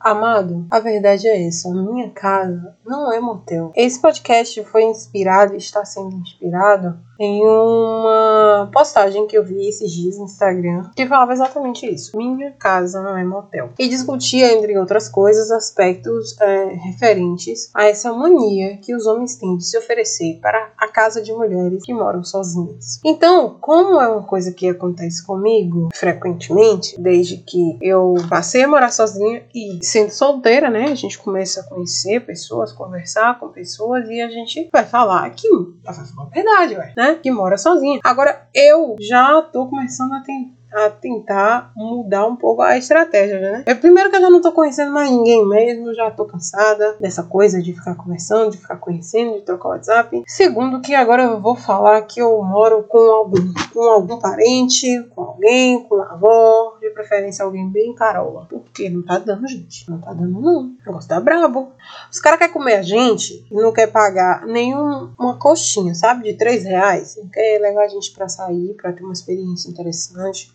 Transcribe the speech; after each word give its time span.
Amado, 0.00 0.64
a 0.70 0.78
verdade 0.78 1.26
é 1.26 1.46
essa: 1.46 1.68
minha 1.70 2.10
casa 2.10 2.76
não 2.86 3.12
é 3.12 3.20
motel. 3.20 3.72
Esse 3.74 4.00
podcast 4.00 4.62
foi 4.64 4.84
inspirado, 4.84 5.56
está 5.56 5.84
sendo 5.84 6.14
inspirado 6.16 6.98
em 7.18 7.42
uma 7.42 8.70
postagem 8.72 9.26
que 9.26 9.36
eu 9.36 9.44
vi 9.44 9.68
esses 9.68 9.90
dias 9.90 10.18
no 10.18 10.24
Instagram 10.24 10.90
que 10.94 11.06
falava 11.06 11.32
exatamente 11.32 11.86
isso: 11.86 12.16
minha 12.16 12.52
casa 12.52 13.02
não 13.02 13.16
é 13.16 13.24
motel. 13.24 13.70
E 13.78 13.88
discutia, 13.88 14.52
entre 14.52 14.78
outras 14.78 15.08
coisas, 15.08 15.50
aspectos 15.50 16.38
é, 16.40 16.64
referentes 16.84 17.70
a 17.74 17.84
essa 17.84 18.12
mania 18.12 18.76
que 18.78 18.94
os 18.94 19.06
homens 19.06 19.36
têm 19.36 19.56
de 19.56 19.64
se 19.64 19.76
oferecer 19.76 20.38
para 20.40 20.72
a 20.76 20.88
casa 20.88 21.20
de 21.20 21.32
mulheres 21.32 21.82
que 21.82 21.92
moram 21.92 22.22
sozinhas. 22.22 23.00
Então, 23.04 23.56
como 23.60 24.00
é 24.00 24.08
uma 24.08 24.22
coisa 24.22 24.52
que 24.52 24.68
acontece 24.68 25.24
comigo 25.26 25.88
frequentemente, 25.94 27.00
desde 27.00 27.38
que 27.38 27.78
eu 27.80 28.14
passei 28.28 28.62
a 28.62 28.68
morar 28.68 28.90
sozinha 28.90 29.42
e 29.54 29.78
sendo 29.82 30.10
solteira, 30.10 30.70
né? 30.70 30.84
A 30.84 30.94
gente 30.94 31.18
começa 31.18 31.60
a 31.60 31.64
conhecer 31.64 32.20
pessoas, 32.20 32.72
conversar 32.72 33.38
com 33.38 33.48
pessoas 33.48 34.08
e 34.08 34.20
a 34.20 34.28
gente 34.28 34.68
vai 34.72 34.84
falar 34.84 35.28
que 35.30 35.48
vai 35.82 35.94
falar 35.94 36.26
a 36.26 36.34
verdade, 36.34 36.74
ué, 36.76 36.92
né? 36.96 37.07
Que 37.16 37.30
mora 37.30 37.56
sozinha. 37.56 38.00
Agora, 38.04 38.48
eu 38.54 38.96
já 39.00 39.42
tô 39.42 39.66
começando 39.66 40.12
a 40.12 40.20
tentar 40.20 40.58
a 40.72 40.90
tentar 40.90 41.72
mudar 41.74 42.26
um 42.26 42.36
pouco 42.36 42.62
a 42.62 42.76
estratégia, 42.76 43.40
né? 43.40 43.62
É, 43.66 43.74
primeiro 43.74 44.10
que 44.10 44.16
eu 44.16 44.20
já 44.20 44.30
não 44.30 44.40
tô 44.40 44.52
conhecendo 44.52 44.92
mais 44.92 45.10
ninguém 45.10 45.46
mesmo, 45.46 45.94
já 45.94 46.10
tô 46.10 46.24
cansada 46.24 46.96
dessa 47.00 47.22
coisa 47.22 47.62
de 47.62 47.72
ficar 47.72 47.94
conversando, 47.94 48.50
de 48.50 48.58
ficar 48.58 48.76
conhecendo, 48.76 49.34
de 49.34 49.42
trocar 49.42 49.70
WhatsApp. 49.70 50.22
Segundo 50.26 50.80
que 50.80 50.94
agora 50.94 51.22
eu 51.22 51.40
vou 51.40 51.56
falar 51.56 52.02
que 52.02 52.20
eu 52.20 52.42
moro 52.42 52.82
com 52.84 52.98
algum, 52.98 53.52
com 53.72 53.82
algum 53.82 54.18
parente, 54.18 55.02
com 55.14 55.22
alguém, 55.22 55.82
com 55.84 55.96
a 55.96 56.12
avó, 56.12 56.77
preferência 56.98 57.44
alguém 57.44 57.68
bem 57.70 57.94
carola. 57.94 58.46
Porque 58.48 58.90
não 58.90 59.02
tá 59.02 59.18
dando, 59.18 59.46
gente. 59.46 59.88
Não 59.88 60.00
tá 60.00 60.12
dando, 60.12 60.40
não. 60.40 60.62
O 60.62 60.76
negócio 60.84 61.08
tá 61.08 61.20
brabo. 61.20 61.72
Os 62.10 62.18
caras 62.18 62.38
querem 62.38 62.52
comer 62.52 62.74
a 62.74 62.82
gente 62.82 63.46
e 63.48 63.54
não 63.54 63.72
quer 63.72 63.86
pagar 63.86 64.44
nenhuma 64.46 65.38
coxinha, 65.38 65.94
sabe? 65.94 66.24
De 66.24 66.34
3 66.34 66.64
reais. 66.64 67.16
Não 67.16 67.28
quer 67.28 67.60
levar 67.60 67.84
a 67.84 67.88
gente 67.88 68.10
pra 68.12 68.28
sair, 68.28 68.74
pra 68.74 68.92
ter 68.92 69.04
uma 69.04 69.12
experiência 69.12 69.70
interessante. 69.70 70.52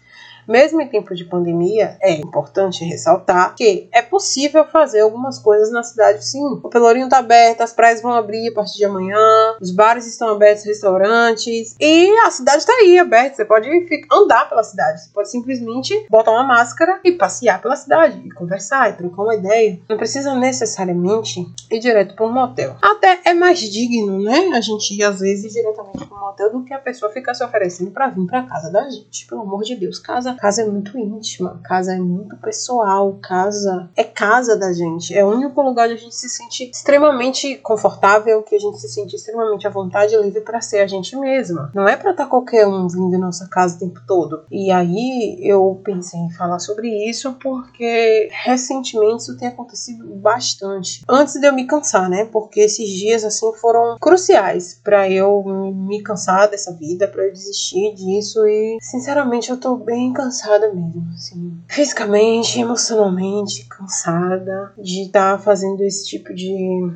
Mesmo 0.47 0.81
em 0.81 0.87
tempo 0.87 1.13
de 1.15 1.25
pandemia, 1.25 1.97
é 2.01 2.13
importante 2.13 2.83
ressaltar 2.83 3.55
que 3.55 3.87
é 3.91 4.01
possível 4.01 4.65
fazer 4.65 5.01
algumas 5.01 5.39
coisas 5.39 5.71
na 5.71 5.83
cidade 5.83 6.25
sim. 6.25 6.43
O 6.63 6.69
Pelourinho 6.69 7.05
está 7.05 7.19
aberto, 7.19 7.61
as 7.61 7.73
praias 7.73 8.01
vão 8.01 8.13
abrir 8.13 8.49
a 8.49 8.53
partir 8.53 8.77
de 8.77 8.85
amanhã, 8.85 9.17
os 9.61 9.71
bares 9.71 10.07
estão 10.07 10.29
abertos, 10.29 10.65
restaurantes, 10.65 11.75
e 11.79 12.09
a 12.19 12.31
cidade 12.31 12.59
está 12.59 12.73
aí 12.73 12.97
aberta. 12.97 13.37
Você 13.37 13.45
pode 13.45 13.69
andar 14.11 14.49
pela 14.49 14.63
cidade, 14.63 15.01
você 15.01 15.09
pode 15.13 15.29
simplesmente 15.29 16.05
botar 16.09 16.31
uma 16.31 16.43
máscara 16.43 16.99
e 17.03 17.11
passear 17.11 17.61
pela 17.61 17.75
cidade, 17.75 18.21
e 18.25 18.31
conversar, 18.31 18.89
e 18.89 18.93
trocar 18.93 19.23
uma 19.23 19.35
ideia. 19.35 19.79
Não 19.89 19.97
precisa 19.97 20.35
necessariamente 20.35 21.45
ir 21.71 21.79
direto 21.79 22.15
para 22.15 22.25
um 22.25 22.31
motel. 22.31 22.75
Até 22.81 23.21
é 23.25 23.33
mais 23.33 23.59
digno, 23.59 24.21
né? 24.21 24.51
A 24.53 24.61
gente 24.61 24.93
ir 24.93 25.03
às 25.03 25.19
vezes 25.19 25.53
diretamente 25.53 26.05
para 26.05 26.17
um 26.17 26.19
motel 26.19 26.51
do 26.51 26.63
que 26.63 26.73
a 26.73 26.79
pessoa 26.79 27.11
ficar 27.11 27.33
se 27.33 27.43
oferecendo 27.43 27.91
para 27.91 28.07
vir 28.07 28.25
para 28.25 28.43
casa 28.43 28.71
da 28.71 28.89
gente. 28.89 29.25
Pelo 29.27 29.41
amor 29.41 29.63
de 29.63 29.75
Deus, 29.75 29.99
casa 29.99 30.32
casa 30.33 30.61
é 30.61 30.65
muito 30.65 30.97
íntima, 30.97 31.59
casa 31.63 31.93
é 31.93 31.99
muito 31.99 32.35
pessoal, 32.37 33.17
casa 33.21 33.89
é 33.95 34.03
casa 34.03 34.57
da 34.57 34.73
gente. 34.73 35.15
É 35.15 35.23
o 35.23 35.29
único 35.29 35.61
lugar 35.61 35.85
onde 35.85 35.93
a 35.93 35.97
gente 35.97 36.15
se 36.15 36.29
sente 36.29 36.69
extremamente 36.69 37.57
confortável, 37.57 38.41
que 38.43 38.55
a 38.55 38.59
gente 38.59 38.79
se 38.79 38.89
sente 38.89 39.15
extremamente 39.15 39.67
à 39.67 39.69
vontade 39.69 40.15
e 40.15 40.21
livre 40.21 40.41
para 40.41 40.61
ser 40.61 40.79
a 40.81 40.87
gente 40.87 41.15
mesma. 41.15 41.71
Não 41.73 41.87
é 41.87 41.95
para 41.95 42.11
estar 42.11 42.23
tá 42.23 42.29
qualquer 42.29 42.67
um 42.67 42.87
vindo 42.87 43.15
em 43.15 43.19
nossa 43.19 43.47
casa 43.47 43.75
o 43.75 43.79
tempo 43.79 44.01
todo. 44.07 44.43
E 44.51 44.71
aí 44.71 45.37
eu 45.41 45.81
pensei 45.83 46.19
em 46.19 46.31
falar 46.31 46.59
sobre 46.59 46.87
isso 47.09 47.33
porque 47.41 48.29
recentemente 48.43 49.23
isso 49.23 49.37
tem 49.37 49.47
acontecido 49.47 50.05
bastante. 50.15 51.03
Antes 51.07 51.35
de 51.35 51.45
eu 51.45 51.53
me 51.53 51.65
cansar, 51.65 52.09
né? 52.09 52.25
Porque 52.25 52.61
esses 52.61 52.89
dias 52.89 53.23
assim 53.23 53.51
foram 53.53 53.97
cruciais 53.99 54.79
para 54.83 55.09
eu 55.09 55.43
me 55.43 56.01
cansar 56.01 56.49
dessa 56.49 56.71
vida, 56.73 57.07
para 57.07 57.25
eu 57.25 57.33
desistir 57.33 57.93
disso 57.93 58.45
e 58.47 58.77
sinceramente 58.81 59.49
eu 59.49 59.57
tô 59.57 59.75
bem 59.75 60.11
cansada 60.13 60.22
cansada 60.23 60.73
mesmo, 60.73 61.05
assim, 61.13 61.57
fisicamente, 61.67 62.59
emocionalmente 62.59 63.65
cansada 63.65 64.73
de 64.77 65.03
estar 65.03 65.37
tá 65.37 65.43
fazendo 65.43 65.83
esse 65.83 66.05
tipo 66.05 66.33
de, 66.33 66.55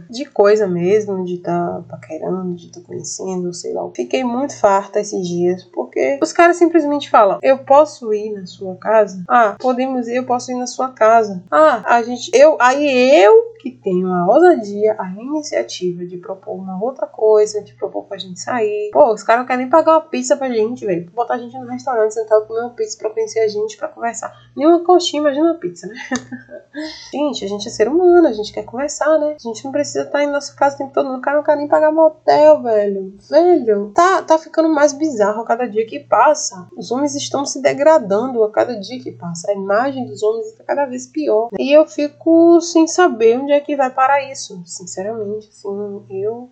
de 0.10 0.26
coisa 0.26 0.68
mesmo, 0.68 1.26
de 1.26 1.36
estar 1.36 1.68
tá 1.68 1.84
paquerando, 1.90 2.56
de 2.56 2.68
estar 2.68 2.80
tá 2.80 2.88
conhecendo, 2.88 3.54
sei 3.54 3.74
lá. 3.74 3.88
Fiquei 3.94 4.24
muito 4.24 4.58
farta 4.58 5.00
esses 5.00 5.28
dias, 5.28 5.64
porque 5.64 6.20
os 6.22 6.32
caras 6.32 6.58
simplesmente 6.58 7.10
falam: 7.10 7.40
Eu 7.42 7.60
posso 7.60 8.14
ir 8.14 8.32
na 8.32 8.46
sua 8.46 8.76
casa? 8.76 9.24
Ah, 9.28 9.56
podemos 9.60 10.08
ir, 10.08 10.16
eu 10.16 10.26
posso 10.26 10.52
ir 10.52 10.56
na 10.56 10.68
sua 10.68 10.90
casa. 10.90 11.44
Ah, 11.52 11.84
a 11.86 12.04
gente, 12.04 12.32
eu, 12.34 12.58
aí 12.62 13.24
eu 13.24 13.47
que 13.58 13.72
tenho 13.72 14.08
a 14.12 14.26
ousadia, 14.28 14.96
a 14.98 15.10
iniciativa 15.12 16.06
de 16.06 16.18
propor 16.18 16.56
uma 16.56 16.82
outra 16.82 17.08
coisa, 17.08 17.62
de 17.62 17.74
propor 17.74 18.04
pra 18.06 18.18
gente 18.18 18.40
sair. 18.40 18.90
Pô, 18.92 19.14
os 19.14 19.24
caras 19.24 19.42
não 19.42 19.48
querem 19.48 19.64
nem 19.64 19.70
pagar 19.70 19.94
uma 19.94 20.02
pizza 20.02 20.36
pra 20.36 20.50
gente, 20.50 20.86
velho. 20.86 21.10
Botar 21.12 21.36
a 21.36 21.38
gente 21.38 21.58
no 21.58 21.68
restaurante, 21.68 22.14
sentado 22.14 22.46
comer 22.46 22.62
uma 22.62 22.70
pizza 22.72 22.98
pra 22.98 23.10
conhecer 23.10 23.40
a 23.40 23.48
gente, 23.48 23.78
pra 23.78 23.88
conversar. 23.88 24.34
Nenhuma 24.56 24.84
coxinha, 24.84 25.22
imagina 25.22 25.52
uma 25.52 25.60
pizza, 25.60 25.88
né? 25.88 25.96
gente, 27.12 27.46
a 27.46 27.48
gente 27.48 27.68
é 27.68 27.72
ser 27.72 27.88
humano, 27.88 28.28
a 28.28 28.34
gente 28.34 28.54
quer 28.54 28.64
conversar, 28.64 29.18
né? 29.20 29.36
A 29.36 29.48
gente 29.48 29.64
não 29.64 29.72
precisa 29.72 30.04
estar 30.04 30.24
em 30.24 30.32
nossa 30.32 30.54
casa 30.56 30.76
o 30.76 30.78
tempo 30.78 30.94
todo. 30.94 31.14
O 31.14 31.22
cara 31.22 31.38
não 31.38 31.44
quer 31.44 31.58
nem 31.58 31.68
pagar 31.68 31.92
motel, 31.92 32.62
velho. 32.62 33.14
Velho, 33.30 33.92
tá, 33.94 34.22
tá 34.22 34.38
ficando 34.38 34.70
mais 34.70 34.94
bizarro 34.94 35.42
a 35.42 35.46
cada 35.46 35.68
dia 35.68 35.86
que 35.86 36.00
passa. 36.00 36.68
Os 36.78 36.92
homens 36.92 37.16
estão 37.16 37.46
se 37.46 37.62
degradando 37.62 38.44
a 38.44 38.52
cada 38.52 38.80
dia 38.80 39.02
que 39.02 39.12
passa. 39.12 39.52
A 39.52 39.54
imagem 39.54 40.06
dos 40.06 40.22
homens 40.22 40.48
está 40.48 40.64
cada 40.64 40.86
vez 40.86 41.08
pior. 41.08 41.50
E 41.58 41.72
eu 41.72 41.88
fico 41.88 42.60
sem 42.62 42.88
saber 42.88 43.38
onde 43.48 43.54
é 43.54 43.62
que 43.62 43.78
vai 43.78 43.90
parar 43.90 44.30
isso. 44.30 44.62
Sinceramente, 44.66 45.48
assim, 45.48 46.04
eu 46.10 46.52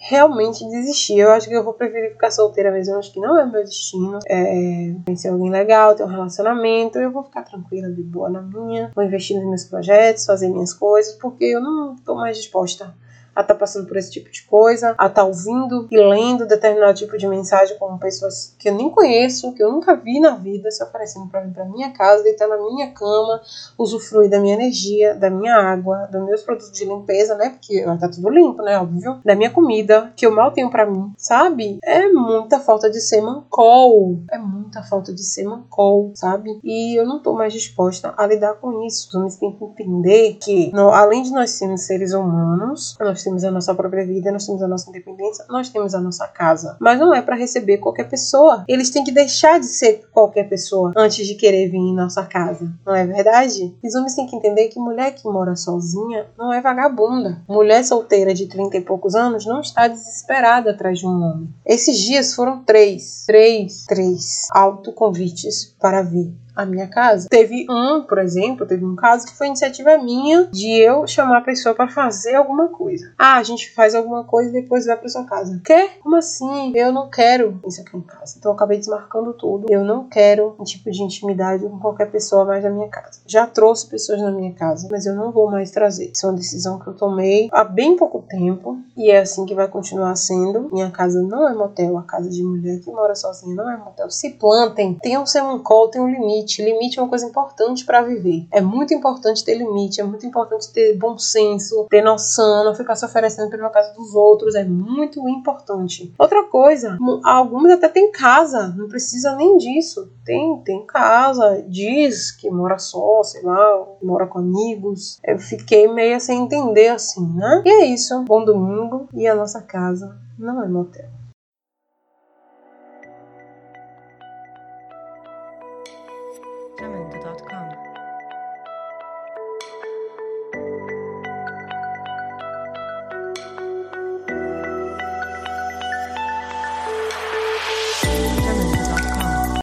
realmente 0.00 0.68
desisti. 0.68 1.16
Eu 1.18 1.30
acho 1.30 1.48
que 1.48 1.54
eu 1.54 1.62
vou 1.62 1.72
preferir 1.72 2.10
ficar 2.10 2.32
solteira 2.32 2.72
mesmo. 2.72 2.94
Eu 2.94 2.98
acho 2.98 3.12
que 3.12 3.20
não 3.20 3.38
é 3.38 3.46
meu 3.46 3.62
destino. 3.62 4.18
É, 4.28 4.94
conhecer 5.04 5.28
alguém 5.28 5.50
legal, 5.50 5.94
ter 5.94 6.02
um 6.02 6.08
relacionamento. 6.08 6.98
Eu 6.98 7.12
vou 7.12 7.22
ficar 7.22 7.42
tranquila, 7.42 7.88
de 7.90 8.02
boa 8.02 8.28
na 8.28 8.42
minha. 8.42 8.90
Vou 8.94 9.04
investir 9.04 9.36
nos 9.36 9.46
meus 9.46 9.64
projetos, 9.64 10.26
fazer 10.26 10.48
minhas 10.48 10.74
coisas, 10.74 11.14
porque 11.14 11.44
eu 11.44 11.60
não 11.60 11.94
tô 11.96 12.16
mais 12.16 12.36
disposta 12.36 12.92
a 13.36 13.42
estar 13.42 13.54
tá 13.54 13.60
passando 13.60 13.86
por 13.86 13.98
esse 13.98 14.10
tipo 14.10 14.30
de 14.30 14.42
coisa, 14.44 14.94
a 14.96 15.06
estar 15.06 15.10
tá 15.10 15.24
ouvindo 15.24 15.86
e 15.90 15.96
lendo 15.98 16.46
determinado 16.46 16.94
tipo 16.94 17.18
de 17.18 17.28
mensagem 17.28 17.76
com 17.78 17.98
pessoas 17.98 18.56
que 18.58 18.70
eu 18.70 18.74
nem 18.74 18.90
conheço, 18.90 19.52
que 19.52 19.62
eu 19.62 19.70
nunca 19.70 19.94
vi 19.94 20.18
na 20.18 20.34
vida, 20.36 20.70
se 20.70 20.82
oferecendo 20.82 21.28
para 21.28 21.42
vir 21.42 21.52
para 21.52 21.66
minha 21.66 21.90
casa, 21.90 22.22
deitar 22.22 22.48
na 22.48 22.56
minha 22.56 22.90
cama, 22.92 23.42
usufruir 23.78 24.30
da 24.30 24.40
minha 24.40 24.54
energia, 24.54 25.14
da 25.14 25.28
minha 25.28 25.54
água, 25.54 26.08
dos 26.10 26.24
meus 26.24 26.42
produtos 26.42 26.72
de 26.72 26.86
limpeza, 26.86 27.34
né? 27.34 27.50
Porque 27.50 27.84
tá 28.00 28.08
tudo 28.08 28.30
limpo, 28.30 28.62
né? 28.62 28.78
Óbvio. 28.78 29.20
Da 29.24 29.34
minha 29.34 29.50
comida, 29.50 30.12
que 30.16 30.24
eu 30.24 30.30
mal 30.30 30.50
tenho 30.52 30.70
para 30.70 30.86
mim, 30.86 31.12
sabe? 31.16 31.78
É 31.84 32.08
muita 32.08 32.58
falta 32.58 32.90
de 32.90 33.00
ser 33.00 33.20
mancol. 33.20 34.20
É 34.30 34.38
muita 34.66 34.82
falta 34.82 35.14
de 35.14 35.22
ser 35.22 35.44
mancol, 35.44 36.12
sabe? 36.14 36.58
E 36.62 36.98
eu 36.98 37.06
não 37.06 37.20
tô 37.20 37.32
mais 37.32 37.52
disposta 37.52 38.12
a 38.16 38.26
lidar 38.26 38.54
com 38.54 38.84
isso. 38.84 39.08
Os 39.08 39.14
homens 39.14 39.36
têm 39.36 39.52
que 39.52 39.64
entender 39.64 40.38
que, 40.42 40.70
no, 40.72 40.90
além 40.90 41.22
de 41.22 41.30
nós 41.30 41.50
sermos 41.50 41.82
seres 41.82 42.12
humanos, 42.12 42.96
nós 43.00 43.22
temos 43.22 43.44
a 43.44 43.50
nossa 43.50 43.74
própria 43.74 44.04
vida, 44.04 44.32
nós 44.32 44.44
temos 44.44 44.62
a 44.62 44.68
nossa 44.68 44.90
independência, 44.90 45.44
nós 45.48 45.68
temos 45.68 45.94
a 45.94 46.00
nossa 46.00 46.26
casa. 46.26 46.76
Mas 46.80 46.98
não 46.98 47.14
é 47.14 47.22
para 47.22 47.36
receber 47.36 47.78
qualquer 47.78 48.08
pessoa. 48.08 48.64
Eles 48.68 48.90
têm 48.90 49.04
que 49.04 49.12
deixar 49.12 49.60
de 49.60 49.66
ser 49.66 50.06
qualquer 50.12 50.48
pessoa 50.48 50.92
antes 50.96 51.26
de 51.26 51.34
querer 51.34 51.68
vir 51.68 51.78
em 51.78 51.94
nossa 51.94 52.24
casa. 52.24 52.68
Não 52.84 52.94
é 52.94 53.06
verdade? 53.06 53.76
Os 53.82 53.94
homens 53.94 54.14
têm 54.14 54.26
que 54.26 54.36
entender 54.36 54.68
que 54.68 54.80
mulher 54.80 55.14
que 55.14 55.28
mora 55.28 55.54
sozinha 55.54 56.26
não 56.36 56.52
é 56.52 56.60
vagabunda. 56.60 57.42
Mulher 57.48 57.84
solteira 57.84 58.34
de 58.34 58.46
30 58.46 58.78
e 58.78 58.80
poucos 58.80 59.14
anos 59.14 59.46
não 59.46 59.60
está 59.60 59.86
desesperada 59.86 60.72
atrás 60.72 60.98
de 60.98 61.06
um 61.06 61.22
homem. 61.22 61.54
Esses 61.64 61.98
dias 61.98 62.34
foram 62.34 62.64
três, 62.64 63.24
três, 63.26 63.84
três 63.86 64.48
autoconvites 64.56 65.76
para 65.78 66.00
vir 66.02 66.32
a 66.56 66.64
minha 66.64 66.88
casa. 66.88 67.28
Teve 67.28 67.66
um, 67.70 68.02
por 68.02 68.18
exemplo, 68.18 68.66
teve 68.66 68.84
um 68.84 68.96
caso 68.96 69.26
que 69.26 69.36
foi 69.36 69.48
iniciativa 69.48 69.98
minha 69.98 70.46
de 70.46 70.80
eu 70.80 71.06
chamar 71.06 71.38
a 71.38 71.42
pessoa 71.42 71.74
para 71.74 71.88
fazer 71.88 72.34
alguma 72.34 72.68
coisa. 72.68 73.12
Ah, 73.18 73.36
a 73.36 73.42
gente 73.42 73.72
faz 73.74 73.94
alguma 73.94 74.24
coisa 74.24 74.48
e 74.50 74.62
depois 74.62 74.86
vai 74.86 74.96
para 74.96 75.08
sua 75.08 75.24
casa. 75.24 75.60
Quê? 75.62 75.90
Como 76.02 76.16
assim? 76.16 76.72
Eu 76.74 76.90
não 76.90 77.10
quero 77.10 77.60
isso 77.66 77.82
aqui 77.82 77.96
em 77.96 78.00
casa. 78.00 78.36
Então 78.38 78.52
eu 78.52 78.56
acabei 78.56 78.78
desmarcando 78.78 79.34
tudo. 79.34 79.66
Eu 79.68 79.84
não 79.84 80.08
quero 80.08 80.56
um 80.58 80.64
tipo 80.64 80.90
de 80.90 81.02
intimidade 81.02 81.64
com 81.64 81.78
qualquer 81.78 82.10
pessoa 82.10 82.44
mais 82.44 82.64
na 82.64 82.70
minha 82.70 82.88
casa. 82.88 83.20
Já 83.26 83.46
trouxe 83.46 83.86
pessoas 83.86 84.20
na 84.20 84.30
minha 84.30 84.54
casa, 84.54 84.88
mas 84.90 85.04
eu 85.04 85.14
não 85.14 85.30
vou 85.30 85.50
mais 85.50 85.70
trazer. 85.70 86.10
Isso 86.12 86.26
é 86.26 86.30
uma 86.30 86.36
decisão 86.36 86.78
que 86.78 86.86
eu 86.86 86.94
tomei 86.94 87.48
há 87.52 87.64
bem 87.64 87.96
pouco 87.96 88.24
tempo 88.26 88.78
e 88.96 89.10
é 89.10 89.18
assim 89.18 89.44
que 89.44 89.54
vai 89.54 89.68
continuar 89.68 90.16
sendo. 90.16 90.70
Minha 90.72 90.90
casa 90.90 91.20
não 91.20 91.48
é 91.48 91.54
motel, 91.54 91.98
a 91.98 92.02
casa 92.02 92.30
de 92.30 92.42
mulher 92.42 92.80
que 92.80 92.90
mora 92.90 93.14
sozinha 93.14 93.54
não 93.54 93.70
é 93.70 93.76
motel. 93.76 94.10
Se 94.10 94.30
plantem, 94.30 94.94
tem 94.94 95.18
um 95.18 95.26
semancol, 95.26 95.88
tem 95.88 96.00
um 96.00 96.08
limite 96.08 96.45
limite. 96.46 96.62
Limite 96.62 96.98
é 96.98 97.02
uma 97.02 97.08
coisa 97.08 97.26
importante 97.26 97.84
para 97.84 98.02
viver. 98.02 98.46
É 98.52 98.60
muito 98.60 98.94
importante 98.94 99.44
ter 99.44 99.54
limite, 99.54 100.00
é 100.00 100.04
muito 100.04 100.24
importante 100.26 100.72
ter 100.72 100.96
bom 100.96 101.18
senso, 101.18 101.86
ter 101.90 102.02
noção, 102.02 102.64
não 102.64 102.74
ficar 102.74 102.94
se 102.94 103.04
oferecendo 103.04 103.50
pela 103.50 103.68
casa 103.70 103.92
dos 103.94 104.14
outros. 104.14 104.54
É 104.54 104.64
muito 104.64 105.28
importante. 105.28 106.14
Outra 106.18 106.44
coisa, 106.44 106.96
algumas 107.24 107.72
até 107.72 107.88
têm 107.88 108.10
casa, 108.10 108.68
não 108.76 108.88
precisa 108.88 109.34
nem 109.34 109.56
disso. 109.58 110.10
Tem, 110.24 110.60
tem 110.64 110.86
casa, 110.86 111.64
diz 111.68 112.30
que 112.30 112.50
mora 112.50 112.78
só, 112.78 113.22
sei 113.22 113.42
lá, 113.42 113.84
mora 114.02 114.26
com 114.26 114.38
amigos. 114.38 115.18
Eu 115.24 115.38
fiquei 115.38 115.88
meio 115.88 116.20
sem 116.20 116.42
entender 116.42 116.88
assim, 116.88 117.26
né? 117.34 117.62
E 117.64 117.68
é 117.68 117.86
isso. 117.86 118.22
Bom 118.22 118.44
domingo 118.44 119.08
e 119.14 119.26
a 119.26 119.34
nossa 119.34 119.60
casa 119.60 120.16
não 120.38 120.62
é 120.62 120.68
motel. 120.68 121.16